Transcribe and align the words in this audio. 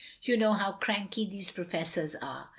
You 0.23 0.35
know 0.35 0.53
how 0.53 0.71
cranky 0.71 1.29
these 1.29 1.51
professors 1.51 2.15
are. 2.23 2.49